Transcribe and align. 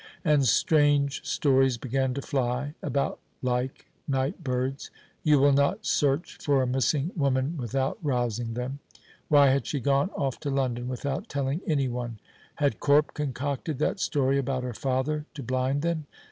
And 0.25 0.47
strange 0.47 1.23
stories 1.23 1.77
began 1.77 2.15
to 2.15 2.23
fly 2.23 2.73
about 2.81 3.19
like 3.43 3.85
night 4.07 4.43
birds; 4.43 4.89
you 5.21 5.37
will 5.37 5.51
not 5.51 5.85
search 5.85 6.39
for 6.41 6.63
a 6.63 6.65
missing 6.65 7.11
woman 7.15 7.55
without 7.55 7.99
rousing 8.01 8.55
them. 8.55 8.79
Why 9.27 9.49
had 9.49 9.67
she 9.67 9.79
gone 9.79 10.09
off 10.17 10.39
to 10.39 10.49
London 10.49 10.87
without 10.89 11.29
telling 11.29 11.61
anyone? 11.67 12.17
Had 12.55 12.79
Corp 12.79 13.13
concocted 13.13 13.77
that 13.77 13.99
story 13.99 14.39
about 14.39 14.63
her 14.63 14.73
father 14.73 15.27
to 15.35 15.43
blind 15.43 15.83
them? 15.83 16.07